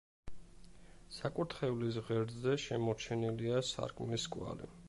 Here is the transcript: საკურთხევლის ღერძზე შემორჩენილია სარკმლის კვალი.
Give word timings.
საკურთხევლის 1.17 2.01
ღერძზე 2.09 2.57
შემორჩენილია 2.67 3.65
სარკმლის 3.73 4.31
კვალი. 4.37 4.77